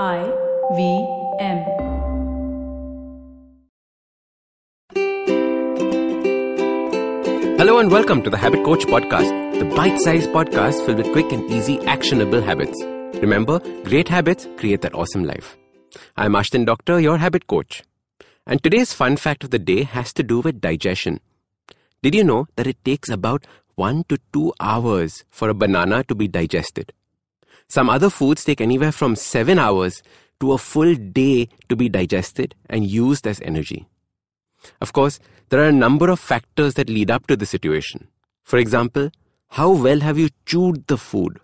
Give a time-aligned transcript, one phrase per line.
[0.00, 0.24] I
[0.74, 1.06] V
[1.38, 1.58] M.
[7.58, 11.30] Hello and welcome to the Habit Coach Podcast, the bite sized podcast filled with quick
[11.30, 12.82] and easy actionable habits.
[13.20, 15.58] Remember, great habits create that awesome life.
[16.16, 17.82] I'm Ashdin Doctor, your habit coach.
[18.46, 21.20] And today's fun fact of the day has to do with digestion.
[22.02, 26.14] Did you know that it takes about one to two hours for a banana to
[26.14, 26.94] be digested?
[27.72, 30.02] Some other foods take anywhere from seven hours
[30.40, 33.86] to a full day to be digested and used as energy.
[34.82, 35.18] Of course,
[35.48, 38.08] there are a number of factors that lead up to the situation.
[38.44, 39.10] For example,
[39.48, 41.40] how well have you chewed the food?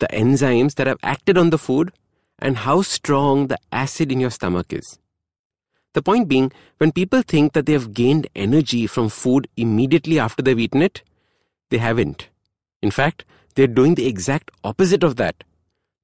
[0.00, 1.92] The enzymes that have acted on the food
[2.40, 4.98] and how strong the acid in your stomach is.
[5.94, 10.42] The point being, when people think that they have gained energy from food immediately after
[10.42, 11.02] they've eaten it,
[11.70, 12.28] they haven't.
[12.82, 13.24] In fact,
[13.58, 15.42] they're doing the exact opposite of that.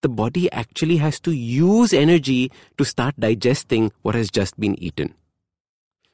[0.02, 5.14] The body actually has to use energy to start digesting what has just been eaten.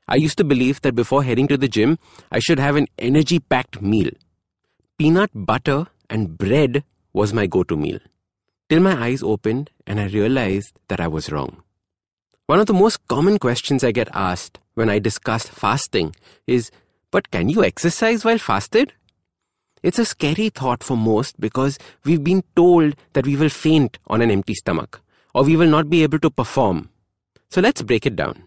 [0.06, 1.98] I used to believe that before heading to the gym,
[2.30, 4.10] I should have an energy packed meal.
[4.98, 8.00] Peanut butter and bread was my go to meal.
[8.68, 11.62] Till my eyes opened and I realized that I was wrong.
[12.48, 16.14] One of the most common questions I get asked when I discuss fasting
[16.46, 16.70] is,
[17.10, 18.92] But can you exercise while fasted?
[19.82, 24.20] It's a scary thought for most because we've been told that we will faint on
[24.20, 25.00] an empty stomach
[25.34, 26.90] or we will not be able to perform.
[27.48, 28.44] So let's break it down.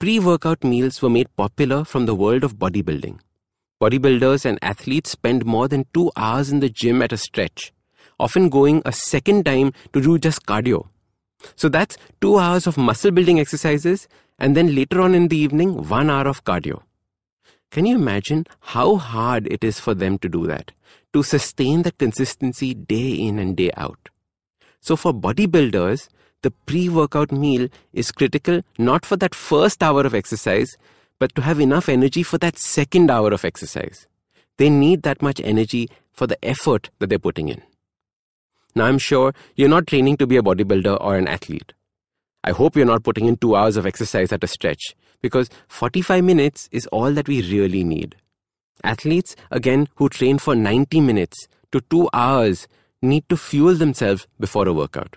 [0.00, 3.20] Pre workout meals were made popular from the world of bodybuilding.
[3.80, 7.72] Bodybuilders and athletes spend more than two hours in the gym at a stretch,
[8.18, 10.88] often going a second time to do just cardio.
[11.54, 15.88] So that's two hours of muscle building exercises, and then later on in the evening,
[15.88, 16.82] one hour of cardio.
[17.74, 20.70] Can you imagine how hard it is for them to do that?
[21.12, 24.10] To sustain that consistency day in and day out.
[24.80, 26.08] So for bodybuilders,
[26.42, 30.76] the pre-workout meal is critical not for that first hour of exercise,
[31.18, 34.06] but to have enough energy for that second hour of exercise.
[34.56, 37.60] They need that much energy for the effort that they're putting in.
[38.76, 41.72] Now, I'm sure you're not training to be a bodybuilder or an athlete.
[42.46, 46.22] I hope you're not putting in two hours of exercise at a stretch because 45
[46.22, 48.16] minutes is all that we really need.
[48.84, 52.68] Athletes, again, who train for 90 minutes to two hours
[53.00, 55.16] need to fuel themselves before a workout.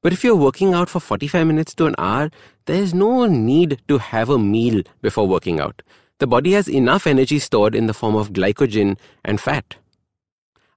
[0.00, 2.30] But if you're working out for 45 minutes to an hour,
[2.66, 5.82] there's no need to have a meal before working out.
[6.18, 9.74] The body has enough energy stored in the form of glycogen and fat.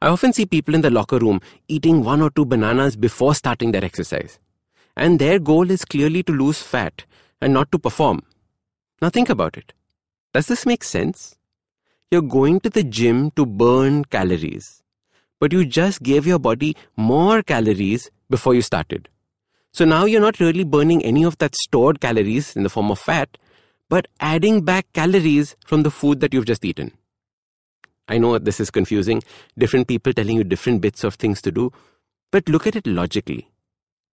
[0.01, 3.73] I often see people in the locker room eating one or two bananas before starting
[3.73, 4.39] their exercise
[4.97, 7.05] and their goal is clearly to lose fat
[7.39, 8.23] and not to perform.
[9.01, 9.73] Now think about it.
[10.33, 11.37] Does this make sense?
[12.09, 14.81] You're going to the gym to burn calories,
[15.39, 19.07] but you just gave your body more calories before you started.
[19.71, 22.97] So now you're not really burning any of that stored calories in the form of
[22.97, 23.37] fat,
[23.89, 26.91] but adding back calories from the food that you've just eaten.
[28.07, 29.21] I know this is confusing,
[29.57, 31.71] different people telling you different bits of things to do,
[32.31, 33.47] but look at it logically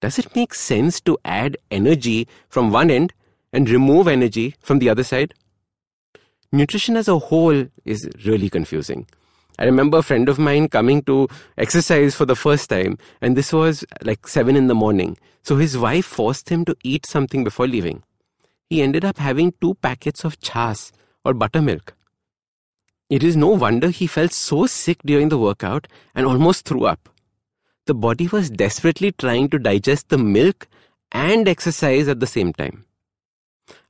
[0.00, 3.12] does it make sense to add energy from one end
[3.52, 5.34] and remove energy from the other side?
[6.52, 9.06] Nutrition as a whole is really confusing.
[9.58, 13.52] I remember a friend of mine coming to exercise for the first time, and this
[13.52, 15.16] was like 7 in the morning.
[15.42, 18.02] So his wife forced him to eat something before leaving.
[18.68, 20.92] He ended up having two packets of chas
[21.24, 21.94] or buttermilk.
[23.10, 27.08] It is no wonder he felt so sick during the workout and almost threw up
[27.86, 30.66] the body was desperately trying to digest the milk
[31.12, 32.84] and exercise at the same time.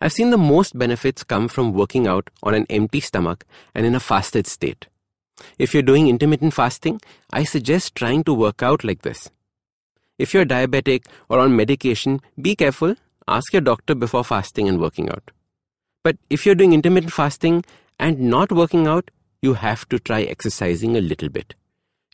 [0.01, 3.45] I've seen the most benefits come from working out on an empty stomach
[3.75, 4.87] and in a fasted state.
[5.59, 7.01] If you're doing intermittent fasting,
[7.33, 9.31] I suggest trying to work out like this.
[10.19, 12.95] If you're diabetic or on medication, be careful,
[13.27, 15.31] ask your doctor before fasting and working out.
[16.05, 17.65] But if you're doing intermittent fasting
[17.99, 19.11] and not working out,
[19.43, 21.55] you have to try exercising a little bit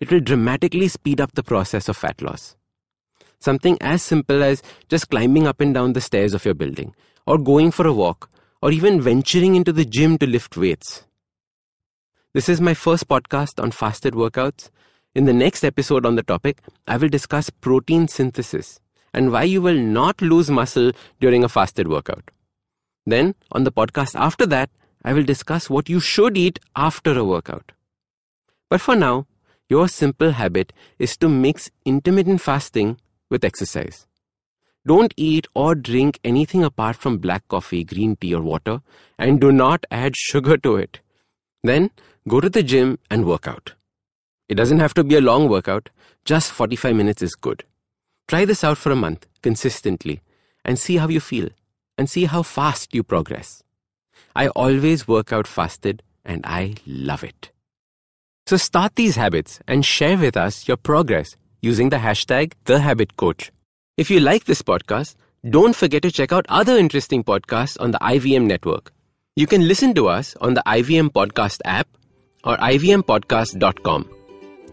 [0.01, 2.57] it will dramatically speed up the process of fat loss.
[3.39, 6.95] Something as simple as just climbing up and down the stairs of your building,
[7.27, 8.31] or going for a walk,
[8.63, 11.05] or even venturing into the gym to lift weights.
[12.33, 14.71] This is my first podcast on fasted workouts.
[15.15, 18.79] In the next episode on the topic, I will discuss protein synthesis
[19.13, 22.31] and why you will not lose muscle during a fasted workout.
[23.07, 24.71] Then, on the podcast after that,
[25.05, 27.73] I will discuss what you should eat after a workout.
[28.69, 29.27] But for now,
[29.71, 32.99] your simple habit is to mix intermittent fasting
[33.31, 34.07] with exercise.
[34.87, 38.81] Don't eat or drink anything apart from black coffee, green tea, or water,
[39.19, 41.01] and do not add sugar to it.
[41.63, 41.91] Then
[42.27, 43.75] go to the gym and work out.
[44.49, 45.91] It doesn't have to be a long workout,
[46.25, 47.65] just 45 minutes is good.
[48.27, 50.21] Try this out for a month consistently
[50.65, 51.49] and see how you feel
[51.97, 53.63] and see how fast you progress.
[54.35, 57.51] I always work out fasted and I love it.
[58.51, 63.51] So start these habits and share with us your progress using the hashtag TheHabitCoach.
[63.97, 65.15] If you like this podcast,
[65.49, 68.93] don't forget to check out other interesting podcasts on the IVM network.
[69.37, 71.87] You can listen to us on the IVM Podcast app
[72.43, 74.11] or ivmpodcast.com.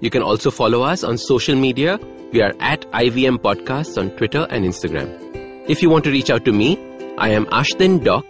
[0.01, 2.00] You can also follow us on social media.
[2.33, 5.69] We are at IVM Podcasts on Twitter and Instagram.
[5.69, 6.79] If you want to reach out to me,
[7.19, 8.25] I am Ashdin Doc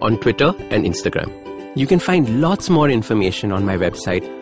[0.00, 1.76] on Twitter and Instagram.
[1.76, 4.41] You can find lots more information on my website,